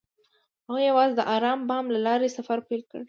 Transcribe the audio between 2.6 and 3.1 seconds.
پیل کړ.